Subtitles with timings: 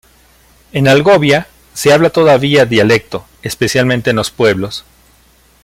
[0.71, 1.45] En Algovia
[1.75, 4.83] se habla todavía dialecto, especialmente en los pueblos.